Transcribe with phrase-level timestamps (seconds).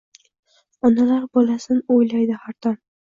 [0.87, 2.81] Onalar bolasin uylaydi xar dam